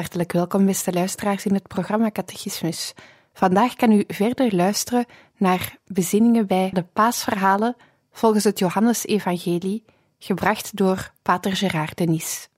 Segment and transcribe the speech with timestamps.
[0.00, 2.94] Hartelijk welkom, beste luisteraars, in het programma Catechismus.
[3.32, 5.04] Vandaag kan u verder luisteren
[5.36, 7.76] naar bezinningen bij de paasverhalen
[8.12, 9.84] volgens het Johannesevangelie,
[10.18, 12.48] gebracht door Pater Gerard Denis.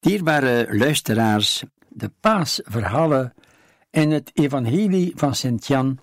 [0.00, 3.34] Dierbare luisteraars, de paasverhalen
[3.90, 5.98] in het evangelie van Sint-Jan.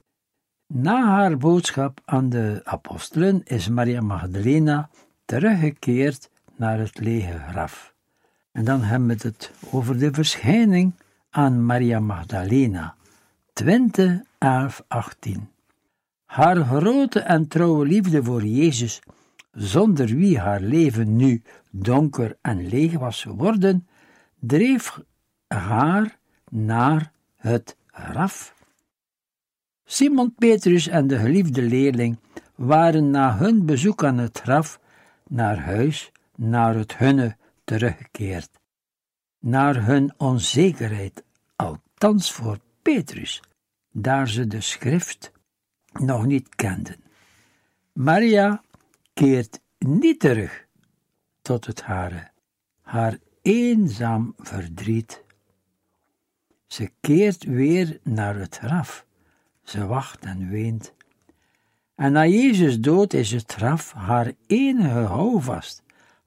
[0.68, 4.90] Na haar boodschap aan de apostelen is Maria Magdalena
[5.26, 7.93] teruggekeerd naar het lege graf.
[8.54, 10.94] En dan hebben we het over de verschijning
[11.30, 12.96] aan Maria Magdalena,
[13.54, 15.50] 20, 11, 18.
[16.26, 19.02] Haar grote en trouwe liefde voor Jezus,
[19.52, 23.88] zonder wie haar leven nu donker en leeg was geworden,
[24.40, 25.00] dreef
[25.48, 26.18] haar
[26.50, 28.54] naar het graf.
[29.86, 32.18] Simon Petrus en de geliefde leerling
[32.56, 34.80] waren na hun bezoek aan het graf
[35.28, 38.50] naar huis, naar het hunne teruggekeerd,
[39.40, 41.24] naar hun onzekerheid,
[41.56, 43.42] althans voor Petrus,
[43.92, 45.32] daar ze de schrift
[45.94, 47.04] nog niet kenden.
[47.94, 48.62] Maria
[49.14, 50.66] keert niet terug
[51.42, 52.32] tot het hare,
[52.82, 55.24] haar eenzaam verdriet.
[56.68, 59.06] Ze keert weer naar het graf,
[59.64, 60.94] ze wacht en weent.
[61.96, 65.83] En na Jezus dood is het graf haar enige houvast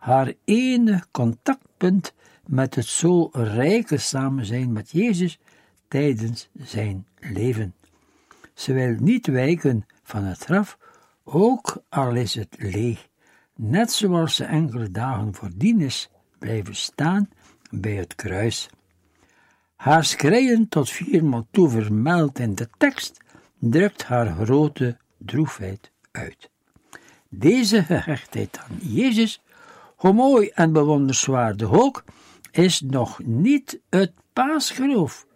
[0.06, 2.14] haar enig contactpunt
[2.46, 5.38] met het zo rijke samen zijn met Jezus
[5.88, 7.74] tijdens zijn leven.
[8.54, 10.78] Ze wil niet wijken van het graf,
[11.24, 13.08] ook al is het leeg,
[13.54, 17.28] net zoals ze enkele dagen voordien is blijven staan
[17.70, 18.68] bij het kruis.
[19.76, 23.20] Haar schreien tot viermaal toe vermeld in de tekst
[23.58, 26.50] drukt haar grote droefheid uit.
[27.28, 29.40] Deze gehechtheid aan Jezus
[29.96, 32.04] hoe mooi en bewonderswaardig ook,
[32.50, 35.26] is nog niet het paasgeloof.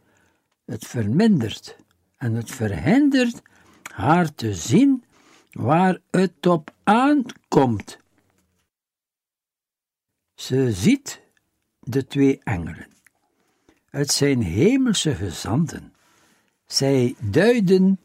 [0.65, 1.77] Het vermindert
[2.17, 3.43] en het verhindert
[3.83, 5.05] haar te zien
[5.51, 7.99] waar het op aankomt.
[10.35, 11.23] Ze ziet
[11.81, 12.89] de twee engelen.
[13.91, 15.95] Het zijn hemelse gezanten.
[16.67, 18.01] Zij duiden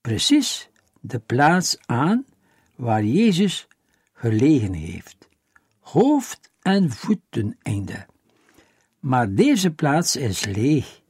[0.00, 0.70] precies
[1.00, 2.26] de plaats aan
[2.76, 3.68] waar Jezus
[4.18, 5.28] gelegen heeft,
[5.78, 8.06] hoofd en voeteneinde.
[8.98, 11.00] Maar deze plaats is leeg.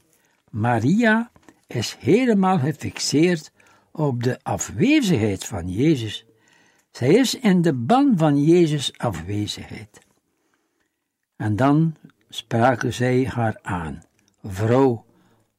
[0.51, 1.31] Maria
[1.67, 3.53] is helemaal gefixeerd
[3.93, 6.27] op de afwezigheid van Jezus.
[6.91, 9.99] Zij is in de ban van Jezus' afwezigheid.
[11.37, 11.95] En dan
[12.29, 14.03] spraken zij haar aan:
[14.43, 15.05] Vrouw,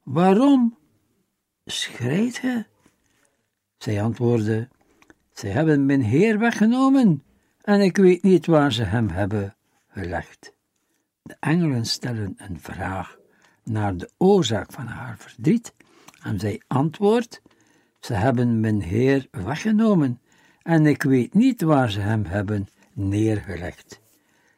[0.04, 0.78] waarom
[1.66, 2.66] schrijt ge?
[3.78, 4.68] Zij antwoordde:
[5.34, 7.24] Zij hebben mijn Heer weggenomen
[7.62, 9.56] en ik weet niet waar ze hem hebben
[9.88, 10.53] gelegd.
[11.22, 13.18] De engelen stellen een vraag
[13.64, 15.74] naar de oorzaak van haar verdriet,
[16.24, 17.42] en zij antwoordt:
[18.00, 20.19] Ze hebben mijn Heer weggenomen,
[20.62, 24.00] en ik weet niet waar ze hem hebben neergelegd.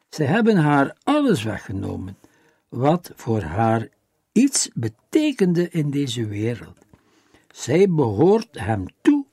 [0.08, 2.16] Ze hebben haar alles weggenomen,
[2.68, 3.88] wat voor haar
[4.32, 6.78] iets betekende in deze wereld.
[7.52, 9.26] Zij behoort hem toe,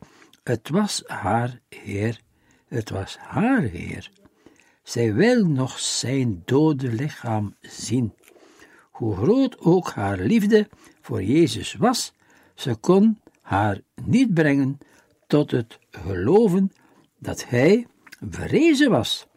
[0.43, 2.19] het was haar Heer
[2.69, 4.09] het was haar Heer.
[4.83, 8.13] Zij wil nog zijn dode lichaam zien.
[8.91, 10.69] Hoe groot ook haar liefde
[11.01, 12.13] voor Jezus was,
[12.55, 14.77] ze kon haar niet brengen
[15.27, 16.71] tot het geloven
[17.17, 17.87] dat hij
[18.29, 19.27] verrezen was.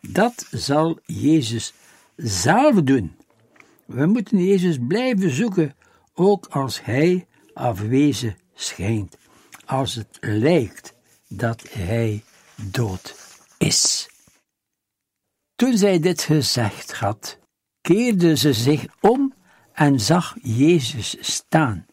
[0.00, 1.74] Dat zal Jezus
[2.16, 3.16] zelf doen.
[3.84, 5.74] We moeten Jezus blijven zoeken,
[6.14, 9.16] ook als hij afwezen schijnt,
[9.64, 10.94] als het lijkt
[11.28, 12.22] dat hij
[12.56, 13.14] dood
[13.58, 14.08] is.
[15.54, 17.38] Toen zij dit gezegd had,
[17.80, 19.34] keerde ze zich om
[19.72, 21.86] en zag Jezus staan,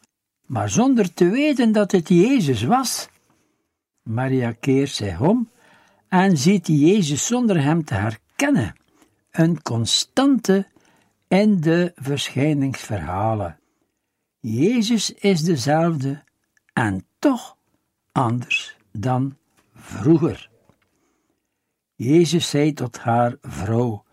[0.46, 3.10] maar zonder te weten dat het Jezus was.
[4.04, 5.50] Maria keert zich om
[6.08, 8.76] en ziet Jezus zonder hem te herkennen,
[9.32, 10.68] een constante
[11.28, 13.60] in de verschijningsverhalen.
[14.40, 16.24] Jezus is dezelfde
[16.74, 17.58] en toch
[18.12, 19.38] anders dan
[19.90, 20.50] vroeger.
[21.96, 24.04] Jezus zei tot haar vrouw: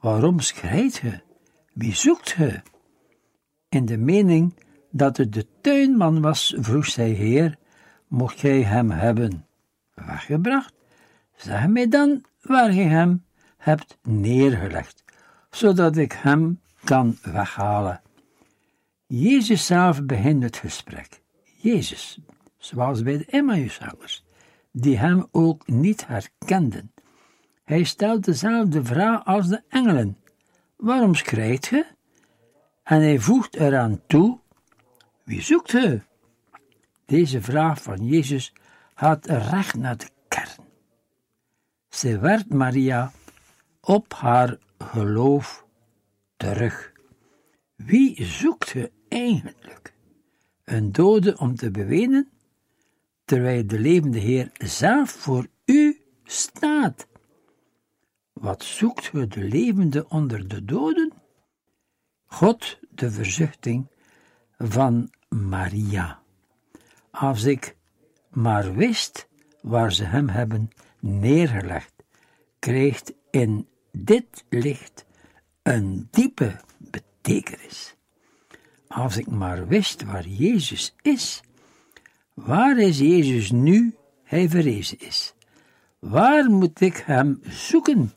[0.00, 1.20] Waarom schrijt ge?
[1.72, 2.62] Wie zoekt ge?
[3.68, 4.54] In de mening
[4.90, 7.58] dat het de tuinman was, vroeg zij: Heer,
[8.08, 9.46] mocht gij hem hebben
[9.94, 10.74] weggebracht?
[11.36, 13.24] Zeg mij dan waar gij hem
[13.56, 15.04] hebt neergelegd,
[15.50, 18.00] zodat ik hem kan weghalen.
[19.06, 21.22] Jezus zelf begint het gesprek.
[21.56, 22.18] Jezus,
[22.58, 24.21] zoals bij de Emmausgangers,
[24.72, 26.92] die hem ook niet herkenden.
[27.64, 30.18] Hij stelt dezelfde vraag als de engelen.
[30.76, 31.86] Waarom schrijft ge?
[32.82, 34.38] En hij voegt eraan toe,
[35.24, 36.00] wie zoekt ge?
[37.04, 38.52] Deze vraag van Jezus
[38.94, 40.66] gaat recht naar de kern.
[41.88, 43.12] Ze werd Maria
[43.80, 45.66] op haar geloof
[46.36, 46.92] terug.
[47.76, 49.94] Wie zoekt ge eigenlijk?
[50.64, 52.31] Een dode om te bewenen,
[53.24, 57.06] terwijl de levende Heer zelf voor u staat.
[58.32, 61.12] Wat zoekt ge de levende onder de doden?
[62.26, 63.90] God, de verzuchting
[64.58, 66.22] van Maria.
[67.10, 67.76] Als ik
[68.30, 69.28] maar wist
[69.60, 70.70] waar ze hem hebben
[71.00, 71.92] neergelegd,
[72.58, 75.04] krijgt in dit licht
[75.62, 77.96] een diepe betekenis.
[78.88, 81.42] Als ik maar wist waar Jezus is,
[82.34, 85.34] waar is Jezus nu hij verrezen is?
[85.98, 88.12] Waar moet ik hem zoeken?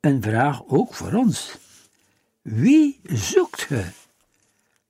[0.00, 1.58] Een vraag ook voor ons.
[2.42, 3.84] Wie zoekt ge?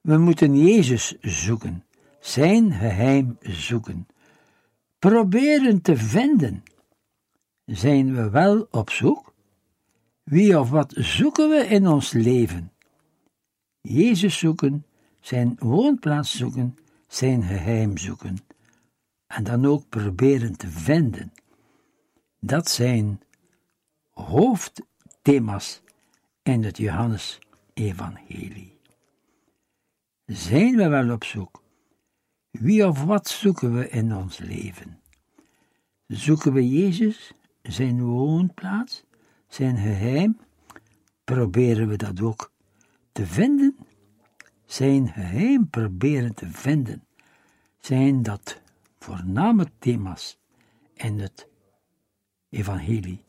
[0.00, 1.84] We moeten Jezus zoeken,
[2.20, 4.06] zijn geheim zoeken,
[4.99, 6.62] proberen te vinden.
[7.64, 9.34] Zijn we wel op zoek?
[10.22, 12.72] Wie of wat zoeken we in ons leven?
[13.81, 14.87] Jezus zoeken,
[15.20, 16.78] zijn woonplaats zoeken,
[17.08, 18.38] zijn geheim zoeken.
[19.26, 21.32] En dan ook proberen te vinden.
[22.40, 23.20] Dat zijn
[24.10, 25.82] hoofdthema's
[26.43, 28.76] in het Johannes-evangelie.
[30.26, 31.62] Zijn we wel op zoek?
[32.50, 35.00] Wie of wat zoeken we in ons leven?
[36.06, 37.32] Zoeken we Jezus,
[37.62, 39.04] zijn woonplaats,
[39.49, 40.38] zijn geheim?
[41.25, 42.52] Proberen we dat ook
[43.12, 43.76] te vinden?
[44.68, 47.04] Zijn geheim proberen te vinden,
[47.78, 48.60] zijn dat
[48.98, 50.38] voorname thema's
[50.94, 51.48] in het
[52.50, 53.24] evangelie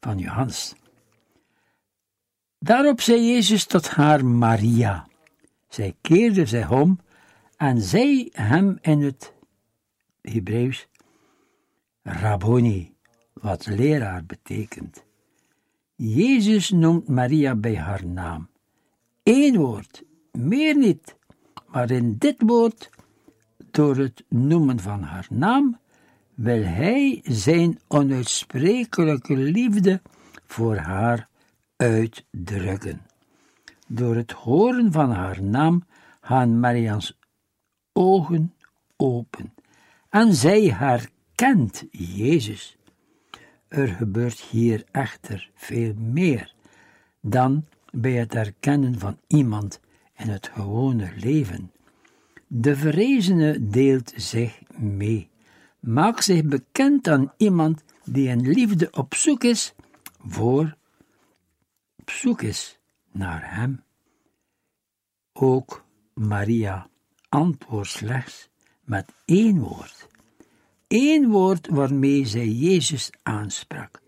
[0.00, 0.74] van Johannes.
[2.58, 5.06] Daarop zei Jezus tot haar Maria.
[5.68, 7.00] Zij keerde zich om
[7.56, 9.32] en zei hem in het
[10.20, 10.88] Hebreeuws
[12.02, 12.94] Rabboni,
[13.32, 15.04] wat leraar betekent.
[15.94, 18.48] Jezus noemt Maria bij haar naam.
[19.22, 21.16] Eén woord, meer niet,
[21.66, 22.90] maar in dit woord,
[23.70, 25.78] door het noemen van haar naam,
[26.34, 30.00] wil hij zijn onuitsprekelijke liefde
[30.46, 31.28] voor haar
[31.76, 33.06] uitdrukken.
[33.86, 35.84] Door het horen van haar naam
[36.20, 37.18] gaan Maria's
[37.92, 38.54] ogen
[38.96, 39.54] open
[40.08, 42.76] en zij herkent Jezus.
[43.68, 46.54] Er gebeurt hier echter veel meer
[47.20, 49.80] dan bij het herkennen van iemand
[50.18, 51.72] in het gewone leven.
[52.46, 55.30] De verrezene deelt zich mee,
[55.80, 59.74] maakt zich bekend aan iemand die in liefde op zoek is
[60.26, 60.76] voor,
[61.96, 62.78] op zoek is
[63.12, 63.82] naar hem.
[65.32, 65.84] Ook
[66.14, 66.88] Maria
[67.28, 68.48] antwoordt slechts
[68.84, 70.08] met één woord.
[70.88, 74.00] Eén woord waarmee zij Jezus aansprak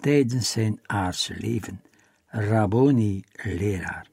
[0.00, 1.82] tijdens zijn aardse leven.
[2.26, 4.06] Rabboni, leraar.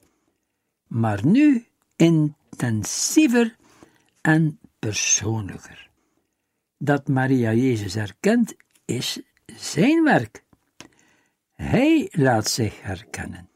[0.87, 1.65] Maar nu
[1.95, 3.55] intensiever
[4.21, 5.89] en persoonlijker.
[6.77, 10.43] Dat Maria Jezus herkent, is zijn werk.
[11.51, 13.49] Hij laat zich herkennen.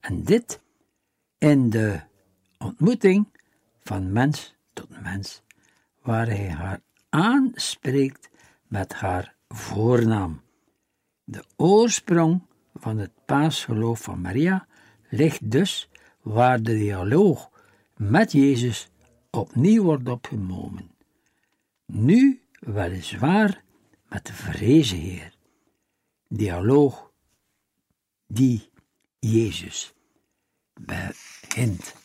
[0.00, 0.60] En dit
[1.38, 2.00] in de
[2.58, 3.28] ontmoeting
[3.80, 5.42] van mens tot mens,
[6.02, 8.30] waar hij haar aanspreekt
[8.66, 10.42] met haar voornaam.
[11.24, 12.42] De oorsprong
[12.74, 14.66] van het paasgeloof van Maria
[15.08, 15.90] ligt dus
[16.28, 17.50] waar de dialoog
[17.96, 18.88] met Jezus
[19.30, 20.90] opnieuw wordt opgenomen.
[21.86, 23.64] Nu weliswaar
[24.08, 25.34] met de vrezen Heer.
[26.28, 27.12] Dialoog
[28.26, 28.70] die
[29.18, 29.94] Jezus
[30.80, 31.97] begint.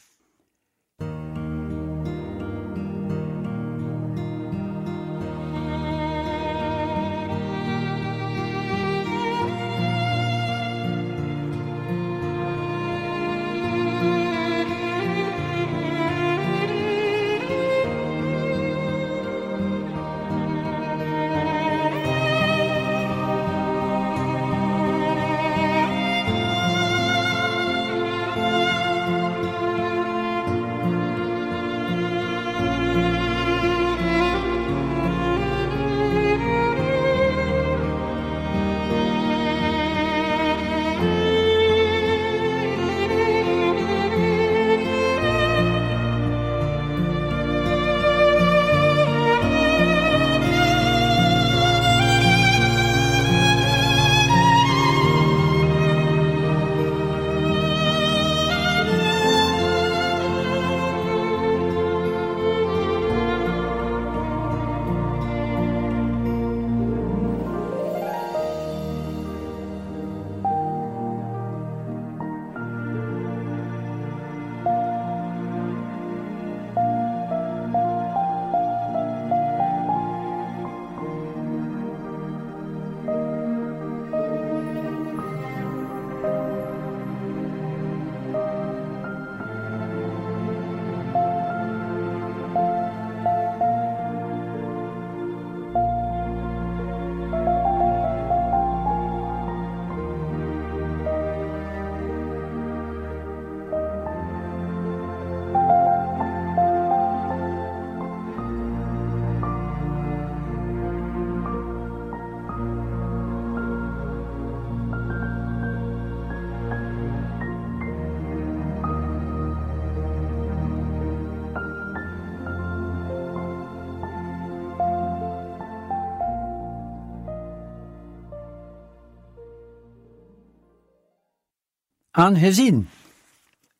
[132.15, 132.89] Aangezien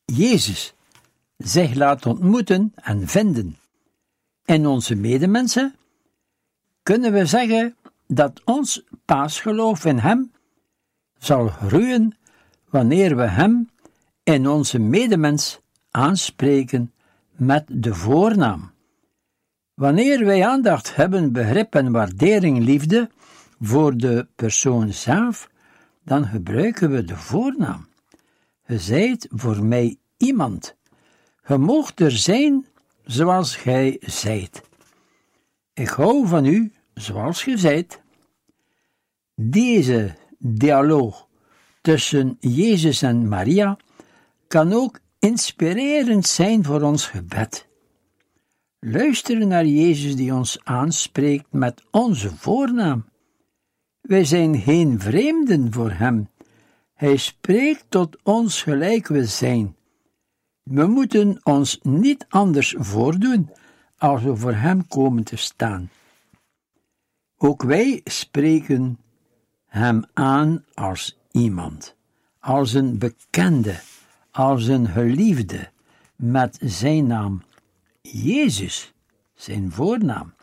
[0.06, 0.74] Jezus
[1.38, 3.58] zich laat ontmoeten en vinden
[4.46, 5.76] in onze medemensen,
[6.84, 7.76] kunnen we zeggen
[8.08, 10.32] dat ons paasgeloof in Hem
[11.18, 12.18] zal groeien
[12.70, 13.70] wanneer we Hem
[14.24, 15.60] in onze medemens
[15.92, 16.94] aanspreken
[17.32, 18.72] met de voornaam.
[19.74, 23.10] Wanneer wij aandacht hebben, begrip en waardering, liefde
[23.62, 25.50] voor de persoon zelf,
[26.04, 27.92] dan gebruiken we de voornaam.
[28.68, 30.76] Je zijt voor mij iemand.
[31.48, 32.66] Je moogt er zijn
[33.06, 34.62] zoals gij zijt.
[35.74, 38.02] Ik hou van u zoals ge zijt.
[39.36, 41.28] Deze dialoog
[41.82, 43.78] tussen Jezus en Maria
[44.48, 47.68] kan ook inspirerend zijn voor ons gebed.
[48.80, 53.06] Luisteren naar Jezus die ons aanspreekt met onze voornaam.
[54.02, 56.30] Wij zijn geen vreemden voor Hem,
[57.04, 59.76] hij spreekt tot ons gelijk we zijn.
[60.64, 63.50] We moeten ons niet anders voordoen
[63.98, 65.90] als we voor Hem komen te staan.
[67.38, 69.00] Ook wij spreken
[69.66, 71.96] Hem aan als iemand,
[72.40, 73.80] als een bekende,
[74.32, 75.70] als een geliefde,
[76.16, 77.44] met Zijn naam,
[78.02, 78.94] Jezus,
[79.34, 80.34] Zijn voornaam.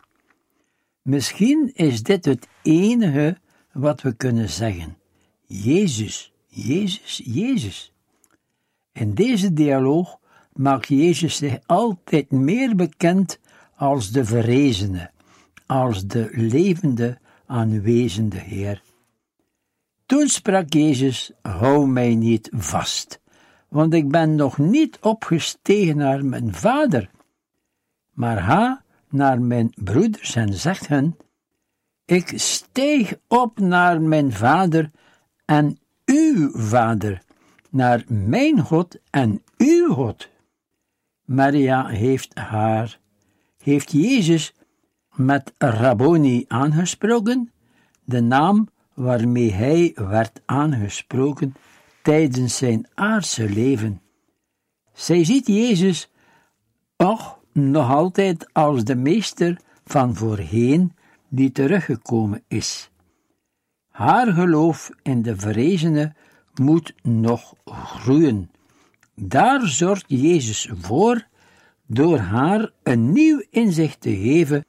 [1.01, 3.37] Misschien is dit het enige
[3.71, 4.97] wat we kunnen zeggen.
[5.45, 7.93] Jezus, Jezus, Jezus.
[8.91, 10.19] In deze dialoog
[10.53, 13.39] maakt Jezus zich altijd meer bekend
[13.75, 15.11] als de verrezene,
[15.65, 18.81] als de levende, aanwezende Heer.
[20.05, 23.21] Toen sprak Jezus: Hou mij niet vast,
[23.67, 27.09] want ik ben nog niet opgestegen naar mijn vader.
[28.11, 31.17] Maar ga naar mijn broeders en zegt hen:
[32.05, 34.91] Ik steeg op naar mijn vader
[35.45, 35.80] en
[36.11, 37.21] uw vader,
[37.69, 40.29] naar mijn God en uw God.
[41.25, 42.99] Maria heeft haar,
[43.63, 44.53] heeft Jezus
[45.13, 47.51] met Rabboni aangesproken,
[48.03, 51.53] de naam waarmee hij werd aangesproken
[52.01, 54.01] tijdens zijn aardse leven.
[54.93, 56.11] Zij ziet Jezus
[56.97, 60.95] och nog altijd als de meester van voorheen
[61.27, 62.90] die teruggekomen is.
[64.01, 66.13] Haar geloof in de verrezene
[66.53, 68.51] moet nog groeien.
[69.15, 71.27] Daar zorgt Jezus voor
[71.85, 74.65] door haar een nieuw inzicht te geven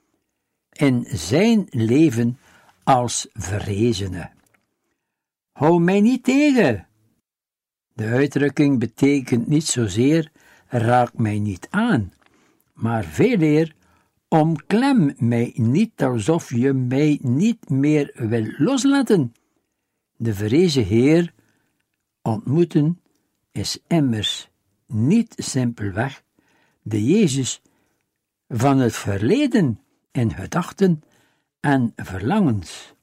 [0.73, 2.39] in zijn leven
[2.85, 4.31] als verrezene.
[5.53, 6.87] Hou mij niet tegen,
[7.95, 10.33] De uitdrukking betekent niet zozeer
[10.67, 12.13] raak mij niet aan,
[12.73, 13.75] maar veel eer
[14.33, 19.35] omklem mij niet alsof je mij niet meer wil loslaten.
[20.17, 21.35] De vrezen Heer
[22.23, 23.01] ontmoeten
[23.51, 24.51] is immers
[24.87, 26.23] niet simpelweg
[26.83, 27.63] de Jezus
[28.49, 29.81] van het verleden
[30.13, 31.03] in gedachten
[31.61, 32.95] en verlangens.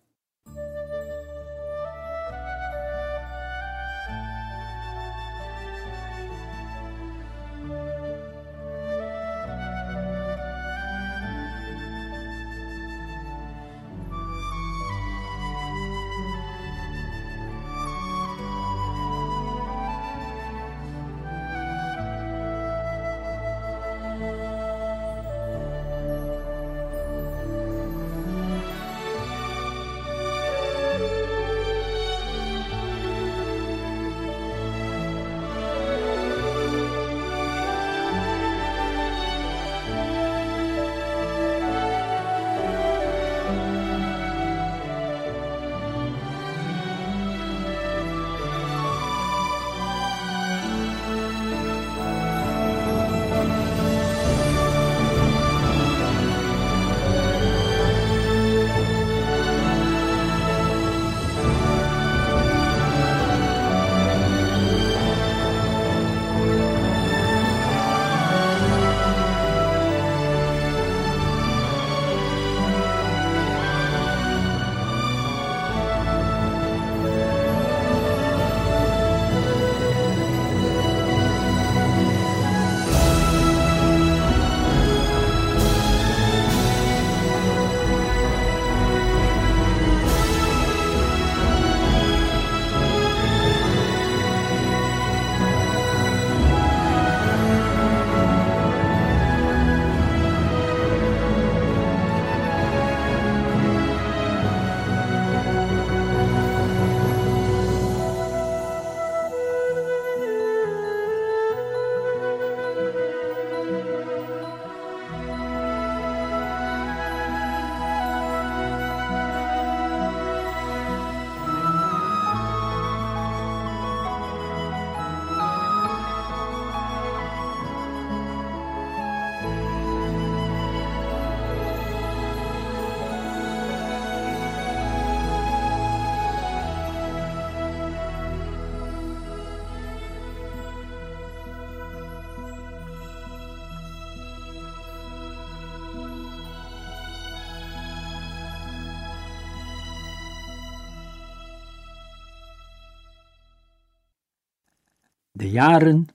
[155.40, 156.08] De jaren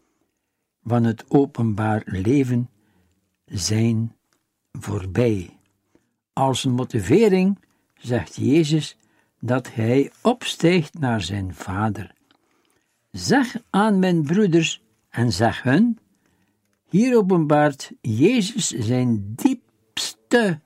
[0.82, 2.70] van het openbaar leven
[3.44, 4.16] zijn
[4.72, 5.58] voorbij.
[6.32, 7.58] Als motivering
[7.94, 8.96] zegt Jezus
[9.40, 12.14] dat hij opstijgt naar zijn Vader.
[13.10, 15.98] Zeg aan mijn broeders en zeg hun:
[16.88, 20.60] hier openbaart Jezus zijn diepste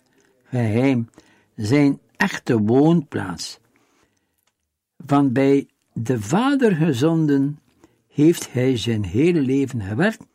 [0.44, 1.09] geheim,
[1.55, 3.61] zijn echte woonplaats.
[5.07, 7.59] Van bij de Vader gezonden
[8.18, 10.26] heeft hij zijn hele leven gewerkt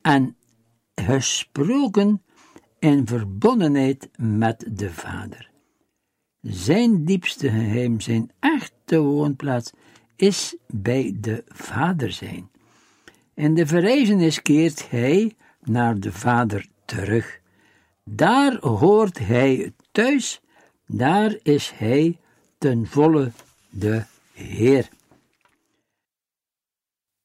[0.00, 0.36] en
[0.94, 2.22] gesproken
[2.78, 5.50] in verbondenheid met de Vader.
[6.40, 9.72] Zijn diepste geheim, zijn echte woonplaats,
[10.16, 12.50] is bij de Vader zijn.
[13.34, 17.40] In de verrijzenis keert hij naar de Vader terug.
[18.04, 20.40] Daar hoort hij thuis,
[20.86, 22.18] daar is hij
[22.58, 23.32] ten volle
[23.70, 24.88] de Heer.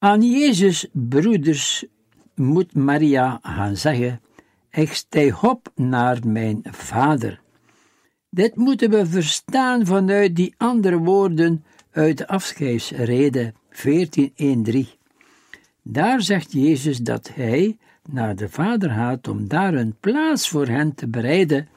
[0.06, 1.86] Aan Jezus' broeders
[2.36, 4.22] moet Maria gaan zeggen:
[4.72, 7.41] Ik stijg op naar mijn Vader.
[8.30, 14.78] Dit moeten we verstaan vanuit die andere woorden uit de afscheidsrede 14.1.3.
[15.82, 17.78] Daar zegt Jezus dat hij
[18.10, 21.68] naar de Vader gaat om daar een plaats voor hen te bereiden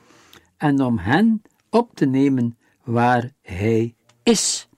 [0.56, 4.68] en om hen op te nemen waar hij is.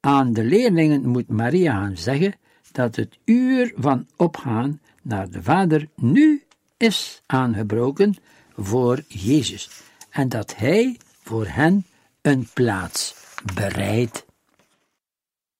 [0.00, 2.40] Aan de leerlingen moet Maria gaan zeggen
[2.72, 6.42] dat het uur van opgaan naar de Vader nu
[6.76, 8.16] is aangebroken
[8.56, 9.70] voor Jezus
[10.10, 11.86] en dat Hij voor hen
[12.20, 13.14] een plaats
[13.54, 14.26] bereidt.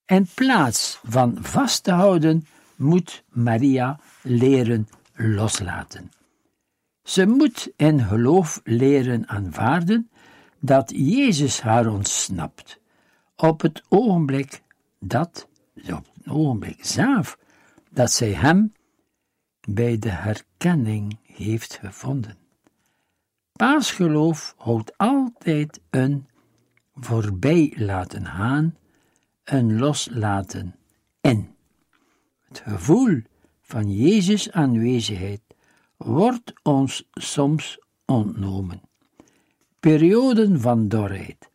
[0.07, 2.47] In plaats van vast te houden,
[2.77, 6.11] moet Maria leren loslaten.
[7.03, 10.11] Ze moet in geloof leren aanvaarden
[10.61, 12.81] dat Jezus haar ontsnapt,
[13.37, 14.63] op het ogenblik
[14.99, 15.49] dat
[16.29, 17.39] ogenblik zelf
[17.91, 18.73] dat zij hem
[19.69, 22.37] bij de herkenning heeft gevonden.
[23.53, 26.27] Paasgeloof houdt altijd een
[26.95, 28.77] voorbij laten gaan,
[29.45, 30.77] een loslaten
[31.21, 31.55] in.
[32.49, 33.23] Het gevoel
[33.63, 35.41] van Jezus aanwezigheid
[35.97, 38.81] wordt ons soms ontnomen.
[39.81, 41.51] Perioden van dorheid.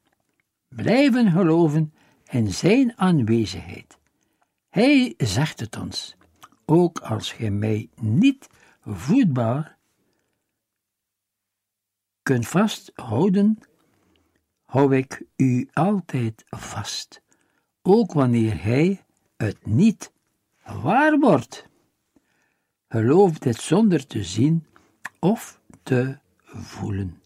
[0.68, 1.94] Blijven geloven
[2.30, 3.97] in Zijn aanwezigheid.
[4.70, 6.16] Hij zegt het ons,
[6.66, 8.50] ook als gij mij niet
[8.82, 9.78] voedbaar
[12.22, 13.58] kunt vasthouden,
[14.66, 17.22] hou ik u altijd vast,
[17.82, 19.06] ook wanneer hij
[19.38, 20.12] het niet
[20.64, 21.70] waar wordt.
[22.88, 24.66] Geloof dit zonder te zien
[25.20, 27.22] of te voelen.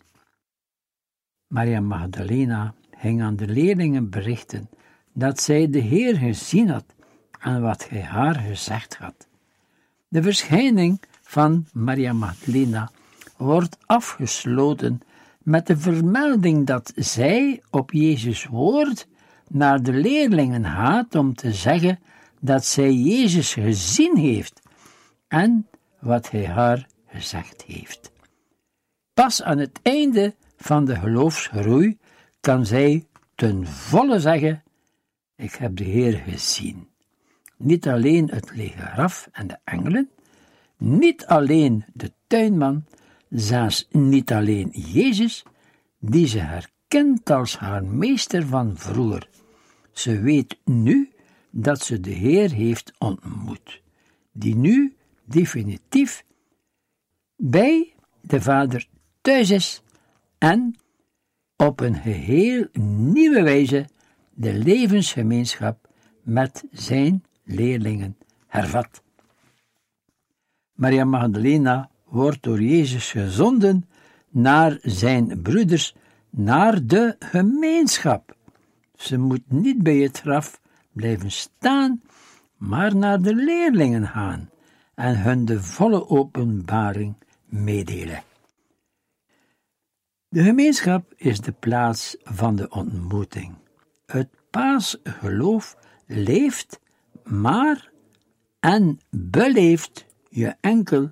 [1.47, 4.69] Maria Magdalena ging aan de leerlingen berichten
[5.13, 6.95] dat zij de Heer gezien had
[7.41, 9.27] en wat hij haar gezegd had.
[10.08, 12.91] De verschijning van Maria Magdalena
[13.38, 15.01] wordt afgesloten
[15.43, 19.08] met de vermelding dat zij op Jezus woord
[19.47, 21.99] naar de leerlingen gaat om te zeggen
[22.39, 24.62] dat zij Jezus gezien heeft
[25.27, 25.67] en
[25.99, 28.12] wat hij haar gezegd heeft.
[29.13, 31.97] Pas aan het einde van de geloofsgroei
[32.39, 34.63] kan zij ten volle zeggen:
[35.36, 36.90] Ik heb de Heer gezien.
[37.62, 40.10] Niet alleen het lege graf en de engelen,
[40.78, 42.86] niet alleen de tuinman,
[43.30, 45.43] zelfs niet alleen Jezus,
[46.00, 49.30] die ze herkent als haar meester van vroeger.
[49.91, 51.12] Ze weet nu
[51.50, 53.82] dat ze de Heer heeft ontmoet,
[54.32, 54.95] die nu
[55.26, 56.26] definitief
[57.36, 58.88] bij de Vader
[59.21, 59.84] thuis is
[60.38, 60.76] en
[61.58, 62.67] op een geheel
[63.13, 63.86] nieuwe wijze
[64.34, 65.89] de levensgemeenschap
[66.24, 69.03] met zijn leerlingen hervat.
[70.73, 73.89] Maria Magdalena wordt door Jezus gezonden
[74.29, 75.95] naar zijn broeders,
[76.29, 78.35] naar de gemeenschap.
[78.95, 80.61] Ze moet niet bij het graf
[80.91, 82.01] blijven staan,
[82.57, 84.49] maar naar de leerlingen gaan
[84.95, 88.23] en hun de volle openbaring meedelen.
[90.27, 93.55] De gemeenschap is de plaats van de ontmoeting.
[94.05, 96.81] Het paasgeloof leeft,
[97.32, 97.91] maar
[98.60, 101.12] en beleeft je enkel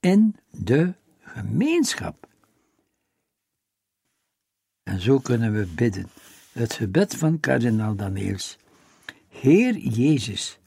[0.00, 2.28] in de gemeenschap.
[4.82, 6.08] En zo kunnen we bidden.
[6.52, 8.58] Het gebed van kardinaal Daniels.
[9.28, 10.58] Heer Jezus,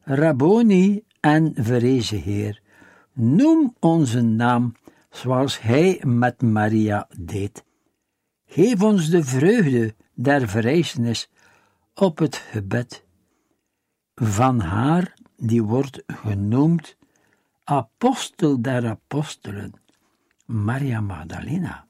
[0.00, 2.60] Rabboni en verrezen Heer,
[3.12, 4.74] noem onze naam
[5.10, 7.64] zoals Hij met Maria deed.
[8.46, 11.30] Geef ons de vreugde der verrijzenis
[11.94, 13.04] op het gebed
[14.14, 16.96] van haar die wordt genoemd
[17.64, 19.72] apostel der apostelen,
[20.44, 21.86] Maria Magdalena.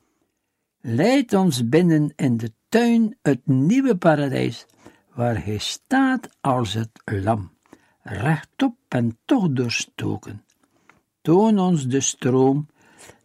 [0.80, 4.66] Leid ons binnen in de tuin het nieuwe paradijs,
[5.14, 7.52] waar hij staat als het lam,
[8.02, 10.44] rechtop en toch doorstoken.
[11.20, 12.68] Toon ons de stroom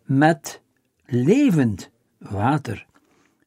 [0.03, 0.62] met
[1.05, 2.86] levend water,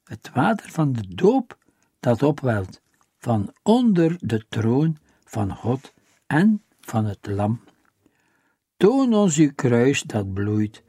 [0.04, 1.58] het water van de doop
[2.00, 2.80] dat opwelt
[3.18, 4.96] van onder de troon
[5.28, 5.92] van God
[6.26, 7.60] en van het lam.
[8.76, 10.82] Toon ons uw kruis dat bloeit,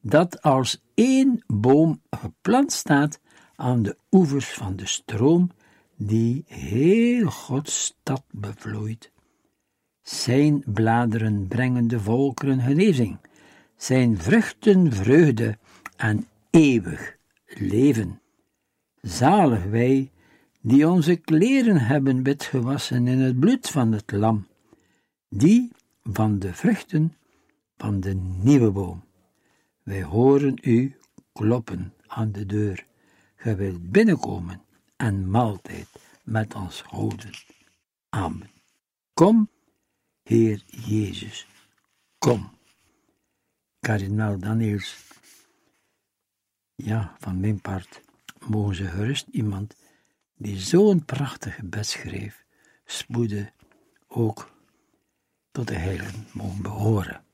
[0.00, 3.20] dat als één boom geplant staat
[3.56, 5.50] aan de oevers van de stroom
[5.96, 9.12] die heel Gods stad bevloeit.
[10.02, 13.18] Zijn bladeren brengen de volkeren genezing,
[13.76, 15.58] zijn vruchten vreugde
[15.96, 18.20] en eeuwig leven.
[19.00, 20.10] Zalig wij,
[20.66, 24.46] die onze kleren hebben wit gewassen in het bloed van het lam,
[25.28, 27.16] die van de vruchten
[27.76, 29.04] van de nieuwe boom.
[29.82, 30.96] Wij horen u
[31.32, 32.86] kloppen aan de deur.
[33.36, 34.62] Gij wilt binnenkomen
[34.96, 35.88] en maaltijd
[36.24, 37.30] met ons houden.
[38.08, 38.50] Amen.
[39.14, 39.50] Kom,
[40.22, 41.46] Heer Jezus,
[42.18, 42.50] kom.
[43.80, 44.96] Kardinaal Daniels.
[46.74, 48.00] Ja, van mijn part
[48.48, 49.74] mogen ze gerust iemand
[50.36, 52.44] die zo'n prachtige bed schreef,
[52.84, 53.52] spoeden
[54.08, 54.50] ook
[55.50, 57.25] tot de heiligen mogen behoren.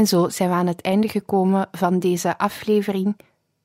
[0.00, 3.16] En zo zijn we aan het einde gekomen van deze aflevering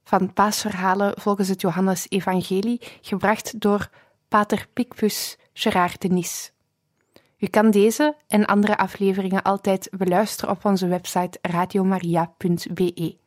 [0.03, 3.89] van Paasverhalen volgens het Johannes-evangelie, gebracht door
[4.27, 6.51] Pater Picpus Gerard de Nis.
[7.37, 13.17] U kan deze en andere afleveringen altijd beluisteren op onze website radiomaria.be.